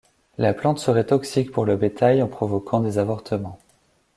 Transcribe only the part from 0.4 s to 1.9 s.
plante serait toxique pour le